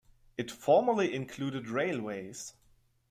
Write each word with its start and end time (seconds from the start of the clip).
It 0.35 0.49
formerly 0.49 1.13
included 1.13 1.69
railways. 1.69 2.55